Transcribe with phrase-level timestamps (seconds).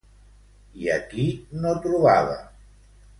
[0.85, 1.25] I a qui
[1.65, 2.37] no trobava?